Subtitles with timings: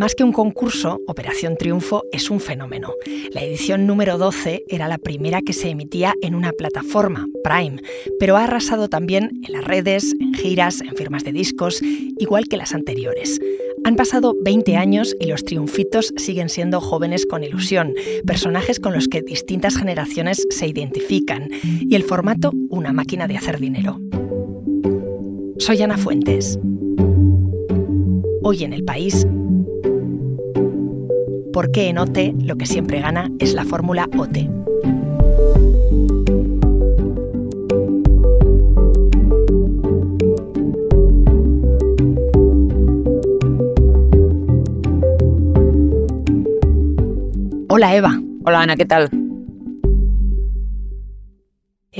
[0.00, 2.94] Más que un concurso, Operación Triunfo es un fenómeno.
[3.32, 7.82] La edición número 12 era la primera que se emitía en una plataforma, Prime,
[8.18, 12.56] pero ha arrasado también en las redes, en giras, en firmas de discos, igual que
[12.56, 13.40] las anteriores.
[13.84, 17.92] Han pasado 20 años y los triunfitos siguen siendo jóvenes con ilusión,
[18.26, 23.60] personajes con los que distintas generaciones se identifican, y el formato una máquina de hacer
[23.60, 24.00] dinero.
[25.58, 26.58] Soy Ana Fuentes.
[28.42, 29.26] Hoy en el país,
[31.52, 34.48] ¿por qué en OTE lo que siempre gana es la fórmula OTE?
[47.68, 48.20] Hola Eva.
[48.44, 49.10] Hola Ana, ¿qué tal?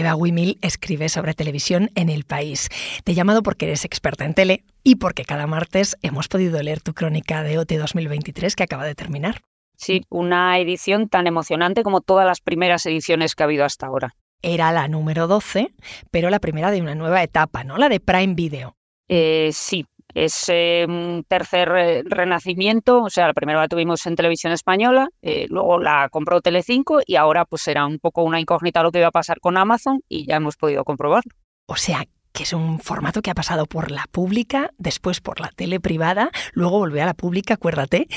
[0.01, 2.71] Eva Wimil escribe sobre televisión en El País.
[3.05, 6.81] Te he llamado porque eres experta en tele y porque cada martes hemos podido leer
[6.81, 9.43] tu crónica de OT 2023 que acaba de terminar.
[9.77, 14.15] Sí, una edición tan emocionante como todas las primeras ediciones que ha habido hasta ahora.
[14.41, 15.75] Era la número 12,
[16.11, 17.77] pero la primera de una nueva etapa, ¿no?
[17.77, 18.77] La de Prime Video.
[19.07, 20.51] Eh, sí, es
[20.87, 25.79] un tercer eh, renacimiento, o sea, la primera la tuvimos en televisión española, eh, luego
[25.79, 29.13] la compró Telecinco y ahora pues era un poco una incógnita lo que iba a
[29.13, 31.33] pasar con Amazon y ya hemos podido comprobarlo.
[31.67, 35.49] O sea, que es un formato que ha pasado por la pública, después por la
[35.49, 38.09] tele privada, luego volvió a la pública, acuérdate,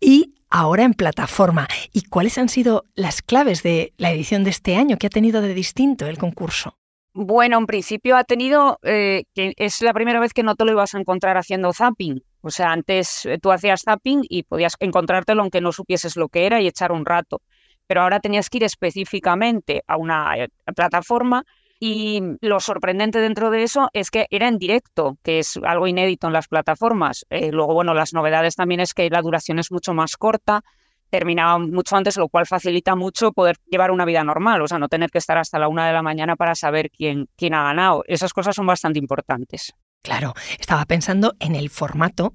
[0.00, 1.68] y ahora en plataforma.
[1.92, 4.96] ¿Y cuáles han sido las claves de la edición de este año?
[4.96, 6.78] ¿Qué ha tenido de distinto el concurso?
[7.14, 10.72] Bueno, en principio ha tenido, eh, que es la primera vez que no te lo
[10.72, 12.22] ibas a encontrar haciendo zapping.
[12.42, 16.46] O sea, antes eh, tú hacías zapping y podías encontrártelo aunque no supieses lo que
[16.46, 17.40] era y echar un rato.
[17.86, 21.44] Pero ahora tenías que ir específicamente a una eh, plataforma
[21.80, 26.26] y lo sorprendente dentro de eso es que era en directo, que es algo inédito
[26.26, 27.24] en las plataformas.
[27.30, 30.64] luego, bueno, las novedades también es que la duración es mucho más corta,
[31.10, 34.88] terminaba mucho antes, lo cual facilita mucho poder llevar una vida normal, o sea, no
[34.88, 38.04] tener que estar hasta la una de la mañana para saber quién, quién ha ganado.
[38.06, 39.74] Esas cosas son bastante importantes.
[40.02, 42.32] Claro, estaba pensando en el formato,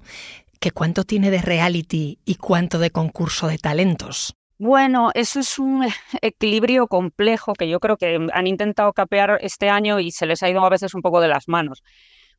[0.60, 4.34] que cuánto tiene de reality y cuánto de concurso de talentos.
[4.58, 5.86] Bueno, eso es un
[6.22, 10.48] equilibrio complejo que yo creo que han intentado capear este año y se les ha
[10.48, 11.82] ido a veces un poco de las manos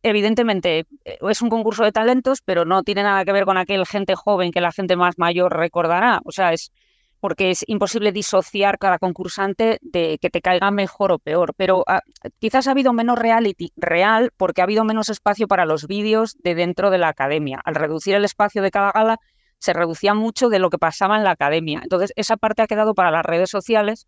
[0.06, 3.86] evidentemente eh, es un concurso de talentos, pero no tiene nada que ver con aquel
[3.86, 6.22] gente joven que la gente más mayor recordará.
[6.26, 6.72] O sea, es
[7.20, 11.54] porque es imposible disociar cada concursante de que te caiga mejor o peor.
[11.58, 12.02] Pero ah,
[12.40, 16.54] quizás ha habido menos reality real porque ha habido menos espacio para los vídeos de
[16.54, 17.60] dentro de la academia.
[17.66, 19.18] Al reducir el espacio de cada gala,
[19.58, 21.80] se reducía mucho de lo que pasaba en la academia.
[21.82, 24.06] Entonces, esa parte ha quedado para las redes sociales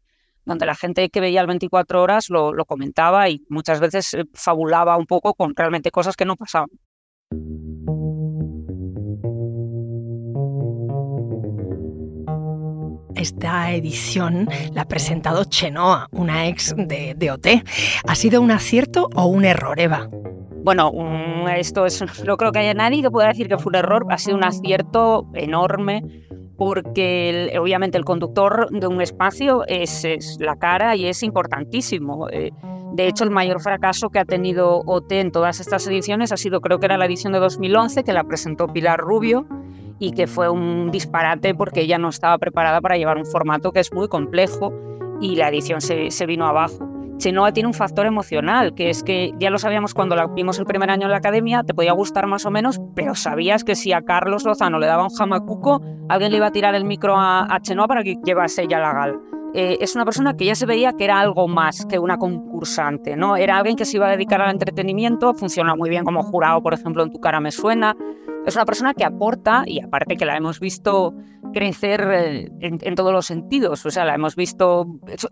[0.47, 4.97] donde la gente que veía el 24 horas lo, comentaba y muchas veces eh, fabulaba
[4.97, 6.69] un poco con realmente cosas que no pasaban.
[13.15, 17.47] Esta edición la ha presentado Chenoa, una ex de, de OT.
[18.07, 20.07] ¿Ha sido un acierto o un error, Eva?
[20.63, 20.91] Bueno,
[21.49, 24.17] esto es, no creo que haya nadie que pueda decir que fue un error, ha
[24.17, 26.26] sido un acierto enorme
[26.57, 30.05] porque obviamente el conductor de un espacio es,
[30.39, 32.27] la cara y es importantísimo.
[32.29, 32.51] Eh,
[32.93, 36.61] de hecho, el mayor fracaso que ha tenido OT en todas estas ediciones ha sido,
[36.61, 39.45] creo que era la edición de 2011, que la presentó Pilar Rubio
[39.99, 43.79] y que fue un disparate porque ella no estaba preparada para llevar un formato que
[43.79, 44.73] es muy complejo
[45.21, 46.96] y la edición se, se vino abajo.
[47.17, 50.65] Chenoa tiene un factor emocional, que es que ya lo sabíamos cuando la vimos el
[50.65, 53.91] primer año en la academia, te podía gustar más o menos, pero sabías que si
[53.91, 57.47] a Carlos Lozano le daba un jamacuco, alguien le iba a tirar el micro a,
[57.61, 59.19] Chenoa para que llevase ella la gal.
[59.53, 63.15] Eh, es una persona que ya se veía que era algo más que una concursante,
[63.15, 63.35] ¿no?
[63.37, 66.73] Era alguien que se iba a dedicar al entretenimiento, funciona muy bien como jurado, por
[66.73, 67.95] ejemplo, en Tu cara me suena,
[68.47, 71.13] es una persona que aporta y aparte que la hemos visto
[71.53, 74.85] crecer eh, en, todos los sentidos, o sea, la hemos visto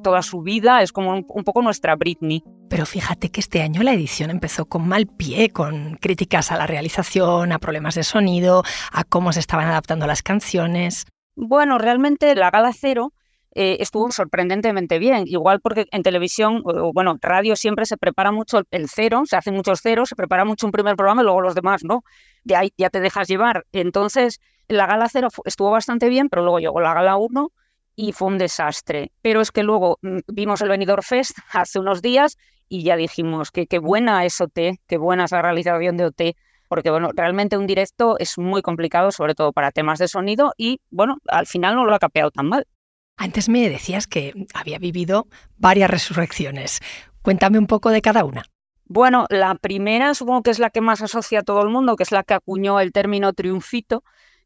[0.04, 2.44] toda su vida, es como un, poco nuestra Britney.
[2.70, 6.68] Pero fíjate que este año la edición empezó con mal pie, con críticas a la
[6.68, 11.06] realización, a problemas de sonido, a cómo se estaban adaptando las canciones.
[11.38, 13.14] Bueno, realmente la gala cero
[13.56, 15.24] eh, estuvo sorprendentemente bien.
[15.28, 19.56] Igual porque en televisión, o, bueno, radio siempre se prepara mucho el cero, se hacen
[19.56, 22.04] muchos ceros, se prepara mucho un primer programa y luego los demás, ¿no?
[22.44, 23.66] De ahí ya te dejas llevar.
[23.72, 27.54] Entonces, la gala cero estuvo bastante bien, pero luego llegó la gala uno
[27.96, 29.14] y fue un desastre.
[29.22, 32.38] Pero es que luego mm, vimos el Benidorm Fest hace unos días
[32.68, 36.22] y ya dijimos que qué buena es OT, qué buena es la realización de OT,
[36.68, 40.82] porque bueno, realmente un directo es muy complicado, sobre todo para temas de sonido, y
[40.90, 42.68] bueno, al final no lo ha capeado tan mal.
[43.18, 45.28] Antes me decías que había vivido
[45.58, 46.82] varias resurrecciones.
[47.22, 48.44] Cuéntame un poco de cada una.
[48.88, 52.04] Bueno, la primera supongo que es la que más asocia a todo el mundo, que
[52.04, 54.04] es la que acuñó el término triunfito,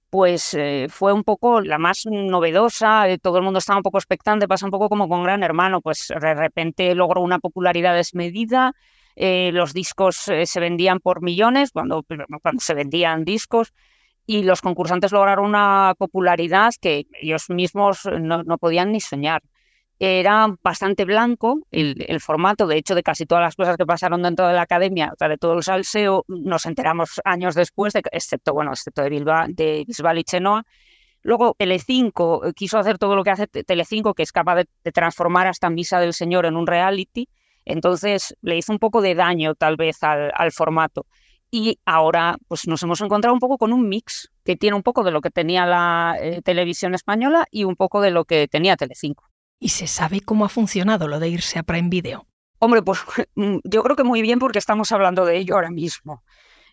[0.09, 3.97] pues eh, fue un poco la más novedosa, eh, todo el mundo estaba un poco
[3.97, 8.73] expectante, pasa un poco como con Gran Hermano, pues de repente logró una popularidad desmedida,
[9.15, 12.05] eh, los discos se vendían por millones cuando,
[12.41, 13.73] cuando se vendían discos
[14.29, 19.41] y los concursantes lograron una popularidad que ellos mismos no, podían ni soñar
[19.97, 24.47] era bastante blanco el, formato, de hecho, de casi todas las cosas que pasaron dentro
[24.47, 28.53] de la academia, o sea, de todo el salseo, nos enteramos años después, de, excepto,
[28.53, 30.63] bueno, excepto de, Bilbao, de Bisbal y Chenoa.
[31.23, 35.47] Luego Telecinco eh, quiso hacer todo lo que hace Telecinco, que es capaz de, transformar
[35.47, 37.27] hasta Misa del Señor en un reality,
[37.65, 41.07] entonces le hizo un poco de daño tal vez al, formato.
[41.51, 45.03] Y ahora pues nos hemos encontrado un poco con un mix que tiene un poco
[45.03, 48.75] de lo que tenía la eh, televisión española y un poco de lo que tenía
[48.75, 49.29] Telecinco.
[49.59, 52.25] ¿Y se sabe cómo ha funcionado lo de irse a Prime Video?
[52.59, 52.99] Hombre, pues
[53.35, 56.23] mm, yo creo que muy bien porque estamos hablando de ello ahora mismo.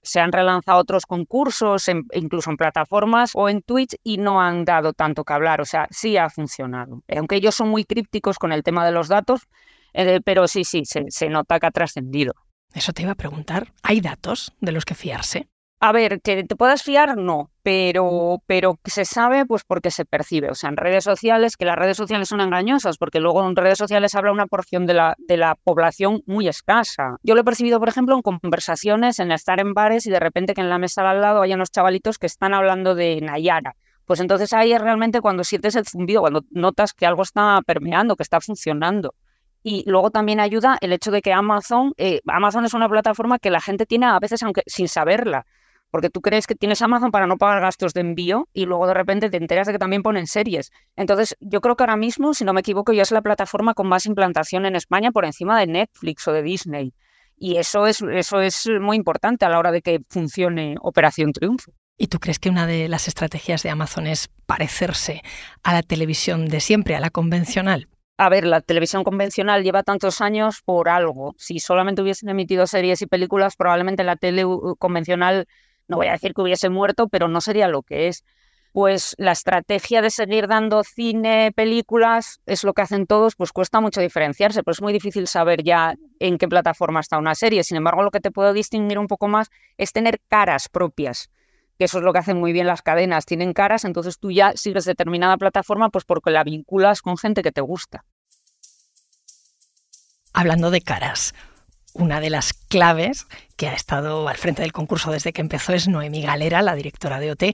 [0.02, 4.92] Se han relanzado otros concursos, incluso en plataformas o en Twitch, y no han dado
[4.92, 5.60] tanto que hablar.
[5.60, 7.02] O sea, sí ha funcionado.
[7.08, 9.48] Aunque ellos son muy crípticos con el tema de los datos,
[9.94, 12.34] eh, pero sí, sí, se nota que ha trascendido.
[12.76, 13.72] Eso te iba a preguntar.
[13.82, 15.48] ¿Hay datos de los que fiarse?
[15.80, 20.50] A ver, que te puedas fiar, no, pero, pero se sabe pues porque se percibe.
[20.50, 23.78] O sea, en redes sociales, que las redes sociales son engañosas, porque luego en redes
[23.78, 27.16] sociales habla una porción de la, de la población muy escasa.
[27.22, 30.52] Yo lo he percibido, por ejemplo, en conversaciones, en estar en bares y de repente
[30.52, 33.74] que en la mesa al lado hay unos chavalitos que están hablando de Nayara.
[34.04, 38.16] Pues entonces ahí es realmente cuando sientes el zumbido, cuando notas que algo está permeando,
[38.16, 39.14] que está funcionando.
[39.68, 43.50] Y luego también ayuda el hecho de que Amazon, eh, Amazon es una plataforma que
[43.50, 45.44] la gente tiene a veces aunque sin saberla
[45.90, 48.94] porque tú crees que tienes Amazon para no pagar gastos de envío y luego de
[48.94, 50.70] repente te enteras de que también ponen series.
[50.94, 53.88] Entonces, yo creo que ahora mismo, si no me equivoco, ya es la plataforma con
[53.88, 56.92] más implantación en España por encima de Netflix o de Disney.
[57.36, 61.72] Y eso es, eso es muy importante a la hora de que funcione Operación Triunfo.
[61.96, 65.22] ¿Y tú crees que una de las estrategias de Amazon es parecerse
[65.62, 67.88] a la televisión de siempre, a la convencional?
[68.18, 71.34] A ver, la televisión convencional lleva tantos años por algo.
[71.36, 74.44] Si solamente hubiesen emitido series y películas, probablemente la tele
[74.78, 75.46] convencional
[75.86, 78.24] no voy a decir que hubiese muerto, pero no sería lo que es.
[78.72, 83.80] Pues la estrategia de seguir dando cine, películas, es lo que hacen todos, pues cuesta
[83.80, 87.64] mucho diferenciarse, pues es muy difícil saber ya en qué plataforma está una serie.
[87.64, 89.48] Sin embargo, lo que te puedo distinguir un poco más
[89.78, 91.30] es tener caras propias,
[91.78, 94.52] que eso es lo que hacen muy bien las cadenas, tienen caras, entonces tú ya
[94.54, 98.04] sigues determinada plataforma pues porque la vinculas con gente que te gusta.
[100.32, 101.34] Hablando de caras,
[101.98, 103.26] una de las claves
[103.56, 107.18] que ha estado al frente del concurso desde que empezó es Noemi Galera, la directora
[107.20, 107.44] de OT.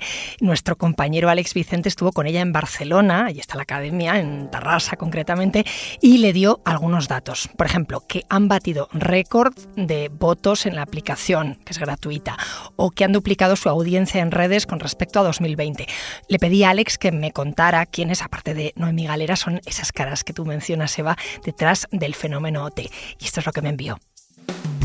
[0.40, 4.96] Nuestro compañero Alex Vicente estuvo con ella en Barcelona, ahí está la academia, en Tarrasa
[4.96, 5.64] concretamente,
[6.00, 7.48] y le dio algunos datos.
[7.56, 12.36] Por ejemplo, que han batido récord de votos en la aplicación, que es gratuita,
[12.76, 15.86] o que han duplicado su audiencia en redes con respecto a 2020.
[16.28, 20.24] Le pedí a Alex que me contara quiénes, aparte de Noemi Galera, son esas caras
[20.24, 22.80] que tú mencionas, Eva, detrás del fenómeno OT.
[23.20, 23.98] Y esto es lo que me envió.
[24.46, 24.81] thank you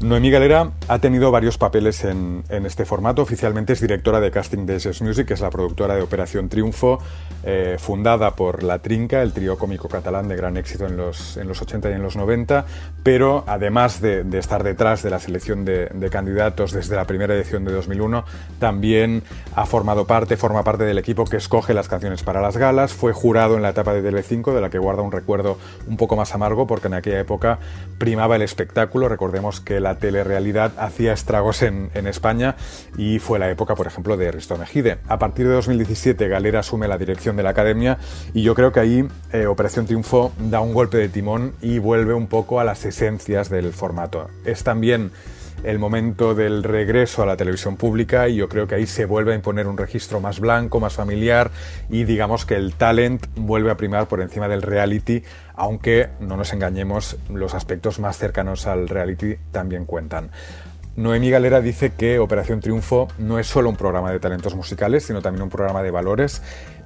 [0.00, 3.22] Noemí Galera ha tenido varios papeles en, este formato.
[3.22, 6.98] Oficialmente es directora de casting de Ses Music, que es la productora de Operación Triunfo,
[7.44, 11.48] eh, fundada por La Trinca, el trío cómico catalán de gran éxito en los, en
[11.48, 12.66] los 80 y en los 90,
[13.02, 17.72] pero además de, estar detrás de la selección de, candidatos desde la primera edición de
[17.72, 18.24] 2001,
[18.58, 19.22] también
[19.54, 23.14] ha formado parte, forma parte del equipo que escoge las canciones para las galas, fue
[23.14, 25.56] jurado en la etapa de Tele5, de la que guarda un recuerdo
[25.86, 27.58] un poco más amargo, porque en aquella época
[27.96, 32.56] primaba el espectáculo, recordemos que la telerrealidad hacía estragos en, España
[32.98, 34.98] y fue la época, por ejemplo, de Risto Mejide.
[35.06, 37.98] A partir de 2017, Galera asume la dirección de la academia
[38.34, 42.14] y yo creo que ahí eh, Operación Triunfo da un golpe de timón y vuelve
[42.14, 44.28] un poco a las esencias del formato.
[44.44, 45.12] Es también
[45.64, 49.32] el momento del regreso a la televisión pública y yo creo que ahí se vuelve
[49.32, 51.50] a imponer un registro más blanco, más familiar
[51.88, 55.22] y digamos que el talent vuelve a primar por encima del reality,
[55.54, 60.30] aunque no nos engañemos, los aspectos más cercanos al reality también cuentan.
[60.96, 65.20] Noemí Galera dice que Operación Triunfo no es solo un programa de talentos musicales, sino
[65.20, 66.42] también un programa de valores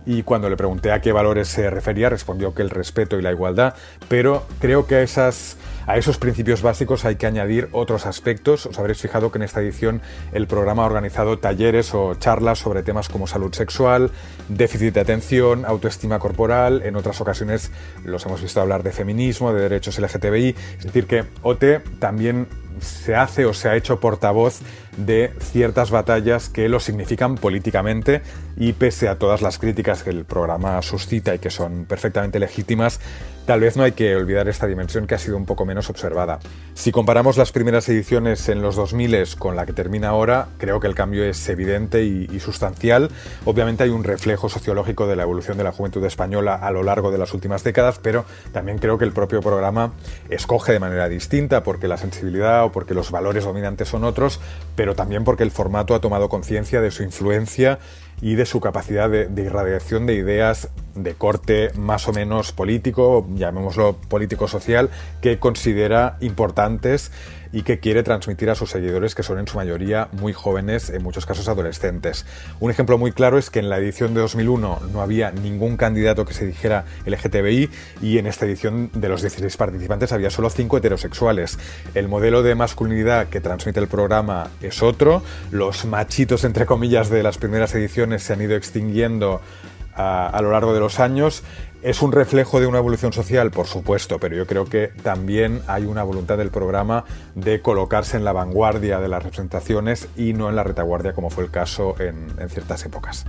[0.07, 3.33] y cuando le pregunté a qué valores se refería respondió que el respeto y la
[3.33, 3.75] igualdad,
[4.09, 8.67] pero creo que a, esas, a esos principios básicos hay que añadir otros aspectos.
[8.67, 10.01] Os habréis fijado que en esta edición
[10.33, 14.11] el programa ha organizado talleres o charlas sobre temas como salud sexual,
[14.49, 17.71] déficit de atención, autoestima corporal, en otras ocasiones
[18.05, 22.49] los hemos visto hablar de feminismo, de derechos LGTBI, es decir que OTE también
[22.81, 24.61] se hace o se ha hecho portavoz
[24.97, 28.23] de ciertas batallas que lo significan políticamente
[28.57, 33.01] y pese a todas las críticas que el programa suscita y que son perfectamente legítimas,
[33.51, 36.39] tal vez no hay que olvidar esta dimensión que ha sido un poco menos observada.
[36.75, 40.87] Si comparamos las primeras ediciones en los 2000 con la que termina ahora, creo que
[40.87, 43.11] el cambio es evidente y, y sustancial.
[43.45, 47.11] Obviamente hay un reflejo sociológico de la evolución de la juventud española a lo largo
[47.11, 49.95] de las últimas décadas, pero también creo que el propio programa
[50.29, 54.39] escoge de manera distinta porque la sensibilidad o porque los valores dominantes son otros,
[54.77, 57.81] pero también porque el formato ha tomado conciencia de su influencia
[58.23, 63.97] y de su capacidad de, irradiación de ideas de corte más o menos político, llamémoslo
[63.97, 67.13] político-social, que considera importantes
[67.53, 71.03] y que quiere transmitir a sus seguidores, que son en su mayoría muy jóvenes, en
[71.03, 72.27] muchos casos adolescentes.
[72.61, 76.25] Un ejemplo muy claro es que en la edición de 2001 no había ningún candidato
[76.25, 77.71] que se dijera LGTBI
[78.03, 81.59] y en esta edición de los 16 participantes había solo 5 heterosexuales.
[81.95, 87.23] El modelo de masculinidad que transmite el programa es otro, los machitos entre comillas de
[87.23, 89.41] las primeras ediciones se han ido extinguiendo
[89.95, 91.43] a, lo largo de los años
[91.83, 95.87] es un reflejo de una evolución social, por supuesto, pero yo creo que también hay
[95.87, 100.57] una voluntad del programa de colocarse en la vanguardia de las representaciones y no en
[100.57, 103.25] la retaguardia como fue el caso en, ciertas épocas.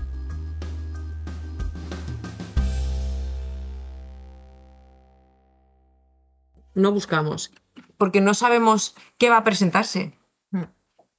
[6.73, 7.51] No buscamos,
[7.97, 10.17] porque no sabemos qué va a presentarse.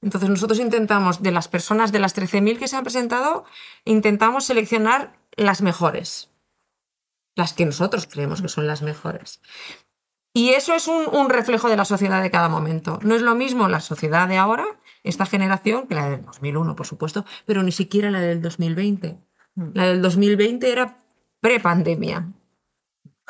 [0.01, 3.45] Entonces nosotros intentamos, de las personas, de las 13.000 que se han presentado,
[3.85, 6.32] intentamos seleccionar las mejores
[7.35, 9.41] las que nosotros creemos que son las mejores.
[10.33, 12.99] Y eso es un, reflejo de la sociedad de cada momento.
[13.03, 14.65] No es lo mismo la sociedad de ahora,
[15.03, 19.19] esta generación, que la del 2001, por supuesto, pero ni siquiera la del 2020.
[19.55, 19.63] Mm.
[19.75, 21.03] La del 2020 era
[21.39, 22.33] prepandemia.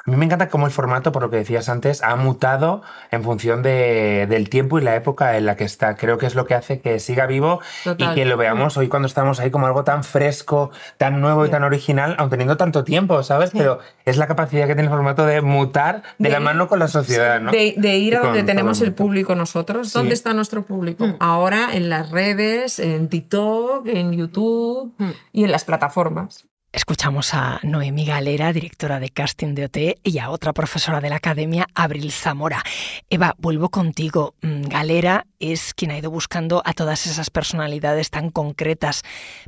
[0.05, 3.23] A mí me encanta cómo el formato, por lo que decías antes, ha mutado en
[3.23, 5.95] función de, del tiempo y la época en la que está.
[5.95, 7.61] Creo que es lo que hace que siga vivo
[7.97, 11.49] y que lo veamos hoy cuando estamos ahí como algo tan fresco, tan nuevo y
[11.49, 13.51] tan original, aun teniendo tanto tiempo, ¿sabes?
[13.53, 16.89] Pero es la capacidad que tiene el formato de mutar de, la mano con la
[16.89, 17.51] sociedad, ¿no?
[17.51, 19.93] De, ir a donde tenemos el público nosotros.
[19.93, 21.07] ¿Dónde está nuestro público?
[21.07, 21.15] Mm.
[21.19, 25.11] Ahora en las redes, en TikTok, en YouTube mm.
[25.31, 26.45] y en las plataformas.
[26.75, 31.17] Escuchamos a Noemí Galera, directora de casting de OT, y a otra profesora de la
[31.17, 32.63] academia, Abril Zamora.
[33.11, 34.33] Eva, vuelvo contigo.
[34.41, 39.03] Mm, Galera es quien ha ido buscando a todas esas personalidades tan concretas,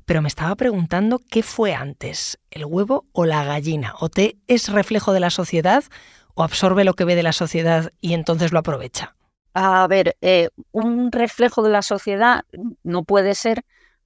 [0.05, 3.95] pero me estaba preguntando qué fue antes, el huevo o la gallina.
[3.99, 5.83] ¿OT es reflejo de la sociedad
[6.35, 9.15] o absorbe lo que ve de la sociedad y entonces lo aprovecha?
[9.55, 12.43] A ver, eh, un reflejo de la sociedad
[12.83, 13.65] no puede ser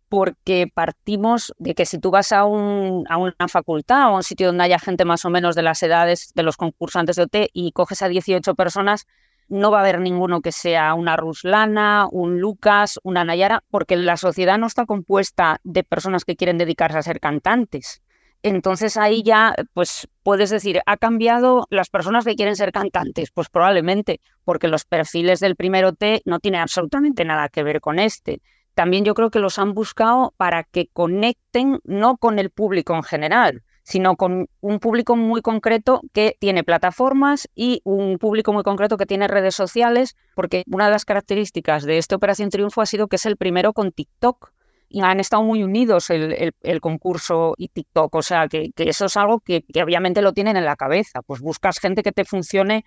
[0.09, 3.05] porque partimos de que si tú vas a, una
[3.47, 6.43] facultad o a un sitio donde haya gente más o menos de las edades de
[6.43, 9.05] los concursantes de OT y coges a 18 personas,
[9.47, 14.17] no va a haber ninguno que sea una Ruslana, un Lucas, una Nayara, porque la
[14.17, 18.01] sociedad no está compuesta de personas que quieren dedicarse a ser cantantes.
[18.41, 23.31] Entonces ahí ya, pues puedes decir, ¿ha cambiado las personas que quieren ser cantantes?
[23.31, 27.99] Pues probablemente, porque los perfiles del primer OT no tienen absolutamente nada que ver con
[27.99, 28.41] este
[28.79, 33.03] también yo creo que los han buscado para que conecten no con el público en
[33.03, 38.95] general, sino con un público muy concreto que tiene plataformas y un público muy concreto
[38.95, 43.09] que tiene redes sociales, porque una de las características de esta Operación Triunfo ha sido
[43.09, 44.53] que es el primero con TikTok
[44.87, 49.41] y han estado muy unidos el, concurso y TikTok, o sea que, eso es algo
[49.41, 52.85] que, obviamente lo tienen en la cabeza, pues buscas gente que te funcione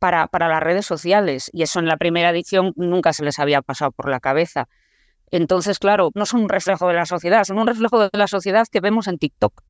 [0.00, 3.92] para, las redes sociales y eso en la primera edición nunca se les había pasado
[3.92, 4.68] por la cabeza.
[5.30, 8.66] Entonces, claro, no son un reflejo de la sociedad, son un reflejo de la sociedad
[8.70, 9.62] que vemos en TikTok.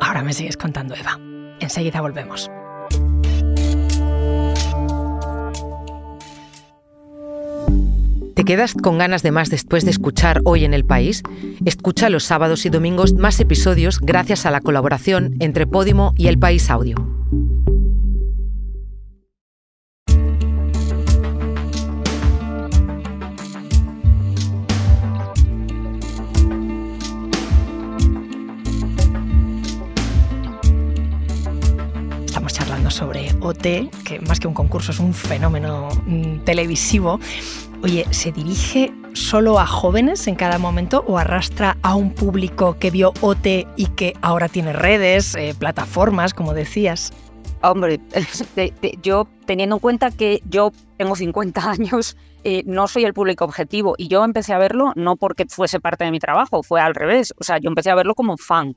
[0.00, 1.18] Ahora me sigues contando, Eva.
[1.60, 2.50] Enseguida volvemos.
[8.38, 11.24] ¿Te quedas con ganas de más después de escuchar Hoy en el País?
[11.64, 16.38] Escucha los sábados y domingos más episodios gracias a la colaboración entre Podimo y El
[16.38, 16.94] País Audio.
[33.48, 37.18] OT, que más que un concurso es un fenómeno mm, televisivo.
[37.82, 42.90] Oye, ¿se dirige solo a jóvenes en cada momento o arrastra a un público que
[42.90, 47.12] vio OT y que ahora tiene redes, eh, plataformas, como decías?
[47.62, 48.00] Hombre,
[49.02, 53.94] yo teniendo en cuenta que yo tengo 50 años, eh, no soy el público objetivo
[53.98, 57.34] y yo empecé a verlo no porque fuese parte de mi trabajo, fue al revés.
[57.38, 58.76] O sea, yo empecé a verlo como fan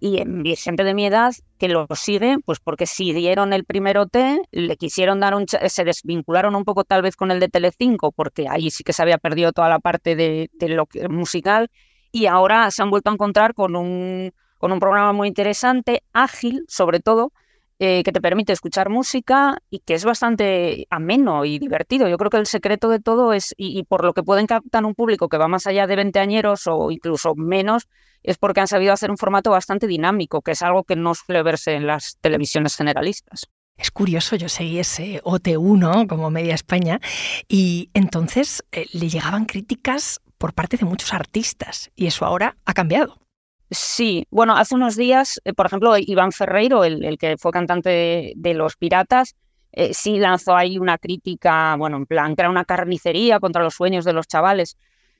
[0.00, 3.98] y en gente de mi edad que lo sigue, pues porque si dieron el primer
[3.98, 4.16] OT,
[4.50, 5.46] le quisieron dar un...
[5.46, 9.02] se desvincularon un poco tal vez con el de Telecinco, porque ahí sí que se
[9.02, 11.70] había perdido toda la parte de, de lo musical,
[12.10, 16.64] y ahora se han vuelto a encontrar con un, con un programa muy interesante, ágil
[16.66, 17.32] sobre todo,
[17.82, 22.08] eh, que te permite escuchar música y que es bastante ameno y divertido.
[22.08, 24.94] Yo creo que el secreto de todo es, y, por lo que pueden captar un
[24.94, 27.88] público que va más allá de 20 añeros o incluso menos,
[28.22, 31.42] es porque han sabido hacer un formato bastante dinámico, que es algo que no suele
[31.42, 33.48] verse en las televisiones generalistas.
[33.78, 37.00] Es curioso, yo seguí ese OT1 como Media España
[37.48, 42.74] y entonces eh, le llegaban críticas por parte de muchos artistas y eso ahora ha
[42.74, 43.16] cambiado.
[43.70, 48.54] Sí, bueno, hace unos días, eh, por ejemplo, Iván Ferreiro, el, que fue cantante de,
[48.54, 49.36] Los Piratas,
[49.70, 53.74] eh, sí lanzó ahí una crítica, bueno, en plan, que era una carnicería contra los
[53.74, 54.76] sueños de los chavales.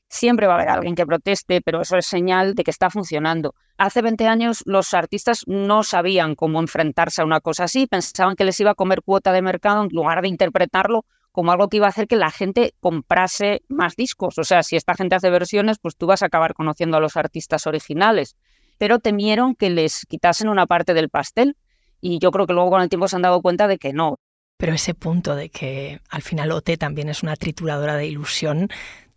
[0.08, 3.54] Siempre va a haber alguien que proteste, pero eso es señal de que está funcionando.
[3.78, 8.44] Hace 20 años los artistas no sabían cómo enfrentarse a una cosa así, pensaban que
[8.44, 11.86] les iba a comer cuota de mercado en lugar de interpretarlo como algo que iba
[11.86, 14.38] a hacer que la gente comprase más discos.
[14.38, 17.16] O sea, si esta gente hace versiones, pues tú vas a acabar conociendo a los
[17.16, 18.36] artistas originales.
[18.78, 21.56] Pero temieron que les quitasen una parte del pastel
[22.00, 24.18] y yo creo que luego con el tiempo se han dado cuenta de que no.
[24.56, 28.68] Pero ese punto de que al final OT también es una trituradora de ilusión,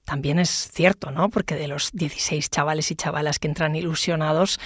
[0.05, 1.29] también es cierto, ¿no?
[1.29, 4.59] Porque de los 16 chavales y chavalas que entran ilusionados,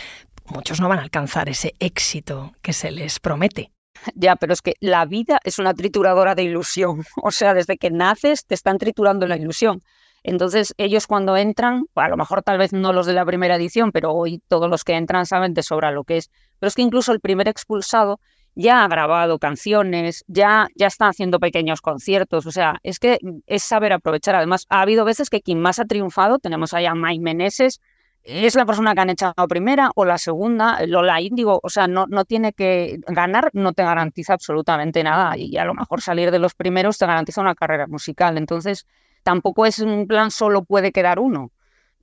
[0.45, 3.71] muchos no van a alcanzar ese éxito que se les promete.
[4.15, 7.03] Ya, pero es que la vida es una trituradora de ilusión.
[7.23, 9.81] O sea, desde que naces te están triturando la ilusión.
[10.23, 13.91] Entonces, ellos cuando entran, a lo mejor tal vez no los de la primera edición,
[13.91, 16.29] pero hoy todos los que entran saben de sobra lo que es.
[16.59, 18.19] Pero es que incluso el primer expulsado
[18.55, 22.45] ya ha grabado canciones, ya, ya está haciendo pequeños conciertos.
[22.45, 24.35] O sea, es que es saber aprovechar.
[24.35, 27.79] Además, ha habido veces que quien más ha triunfado, tenemos allá a Mike Meneses,
[28.27, 32.07] es la persona que han echado primera o la segunda, Lola Índigo, o sea, no,
[32.07, 36.39] no tiene que ganar, no te garantiza absolutamente nada y a lo mejor salir de
[36.39, 38.37] los primeros te garantiza una carrera musical.
[38.37, 38.85] Entonces,
[39.23, 41.51] tampoco es un plan solo puede quedar uno.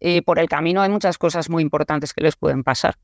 [0.00, 2.97] Eh, por el camino hay muchas cosas muy importantes que les pueden pasar.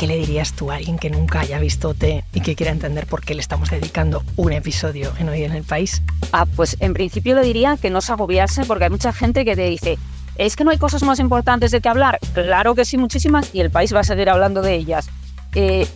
[0.00, 3.06] ¿Qué le dirías tú a alguien que nunca haya visto T y que quiera entender
[3.06, 6.00] por qué le estamos dedicando un episodio en Hoy en el País?
[6.32, 9.54] Ah, pues en principio le diría que no se agobiase porque hay mucha gente que
[9.54, 9.98] te dice,
[10.36, 12.18] es que no hay cosas más importantes de que hablar.
[12.32, 15.10] Claro que sí, muchísimas, y el país va a seguir hablando de ellas.
[15.54, 15.86] Eh,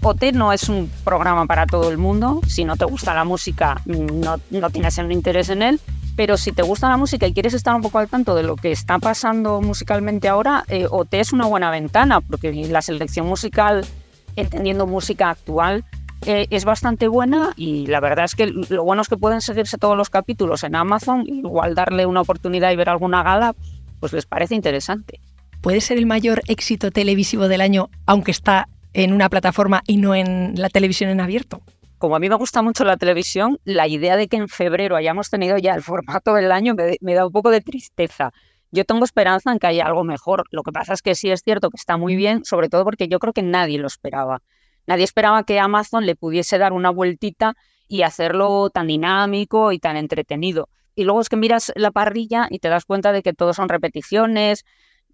[0.00, 2.40] OT no es un programa para todo el mundo.
[2.48, 5.80] Si no te gusta la música, no, no tienes un interés en él.
[6.20, 8.54] Pero si te gusta la música y quieres estar un poco al tanto de lo
[8.54, 13.86] que está pasando musicalmente ahora, eh, OT es una buena ventana, porque la selección musical,
[14.36, 15.82] entendiendo música actual,
[16.26, 19.78] eh, es bastante buena y la verdad es que lo bueno es que pueden seguirse
[19.78, 23.54] todos los capítulos en Amazon, igual darle una oportunidad y ver alguna gala,
[23.98, 25.20] pues les parece interesante.
[25.62, 30.14] ¿Puede ser el mayor éxito televisivo del año, aunque está en una plataforma y no
[30.14, 31.62] en la televisión en abierto?
[32.00, 35.28] Como a mí me gusta mucho la televisión, la idea de que en febrero hayamos
[35.28, 38.32] tenido ya el formato del año me, da un poco de tristeza.
[38.70, 40.44] Yo tengo esperanza en que haya algo mejor.
[40.50, 43.06] Lo que pasa es que sí es cierto que está muy bien, sobre todo porque
[43.06, 44.40] yo creo que nadie lo esperaba.
[44.86, 47.54] Nadie esperaba que Amazon le pudiese dar una vueltita
[47.86, 50.70] y hacerlo tan dinámico y tan entretenido.
[50.94, 53.68] Y luego es que miras la parrilla y te das cuenta de que todo son
[53.68, 54.64] repeticiones,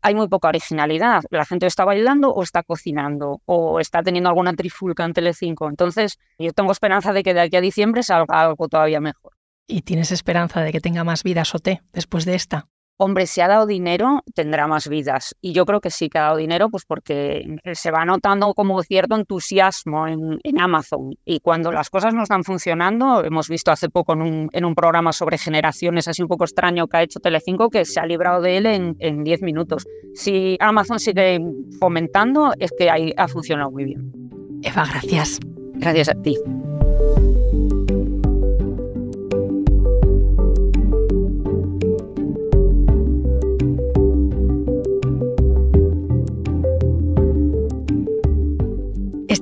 [0.02, 1.22] hay muy poca originalidad.
[1.30, 5.68] La gente está bailando o está cocinando o está teniendo alguna trifulca en Telecinco.
[5.68, 9.32] Entonces, yo tengo esperanza de que de aquí a diciembre salga algo todavía mejor.
[9.66, 12.68] ¿Y tienes esperanza de que tenga más vida Soté después de esta?
[12.98, 15.36] Hombre, si ha dado dinero, tendrá más vidas.
[15.40, 18.82] Y yo creo que sí que ha dado dinero, pues porque se va notando como
[18.82, 21.14] cierto entusiasmo en, Amazon.
[21.24, 24.74] Y cuando las cosas no están funcionando, hemos visto hace poco en un, en un,
[24.74, 28.40] programa sobre generaciones, así un poco extraño que ha hecho Telecinco, que se ha librado
[28.40, 29.86] de él en 10 minutos.
[30.14, 31.38] Si Amazon sigue
[31.78, 34.12] fomentando, es que ahí ha funcionado muy bien.
[34.62, 35.38] Eva, gracias.
[35.74, 36.36] Gracias a ti.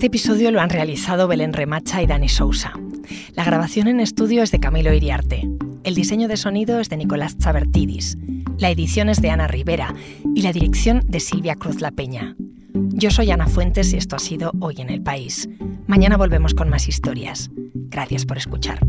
[0.05, 2.75] Este episodio lo han realizado Belén Remacha y Dani Sousa.
[3.33, 5.49] La grabación en estudio es de Camilo Iriarte.
[5.83, 8.19] El diseño de sonido es de Nicolás Chabertidis.
[8.59, 9.95] La edición es de Ana Rivera
[10.35, 12.37] y la dirección de Silvia Cruz La Peña.
[12.75, 15.49] Yo soy Ana Fuentes y esto ha sido Hoy en el País.
[15.87, 17.51] Mañana volvemos con más historias.
[17.55, 18.81] Gracias por escuchar.